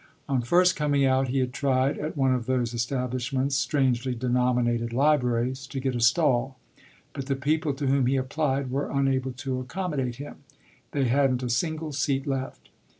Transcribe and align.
On 0.27 0.41
first 0.41 0.75
coming 0.75 1.05
out 1.05 1.27
he 1.27 1.37
had 1.37 1.53
tried, 1.53 1.99
at 1.99 2.17
one 2.17 2.33
of 2.33 2.47
those 2.47 2.73
establishments 2.73 3.55
strangely 3.55 4.15
denominated 4.15 4.93
"libraries," 4.93 5.67
to 5.67 5.79
get 5.79 5.95
a 5.95 5.99
stall, 6.01 6.57
but 7.13 7.27
the 7.27 7.35
people 7.35 7.71
to 7.75 7.85
whom 7.85 8.07
he 8.07 8.15
applied 8.15 8.71
were 8.71 8.89
unable 8.89 9.33
to 9.33 9.59
accommodate 9.59 10.15
him 10.15 10.37
they 10.91 11.03
hadn't 11.03 11.43
a 11.43 11.51
single 11.51 11.91
seat 11.93 12.25
left. 12.25 12.69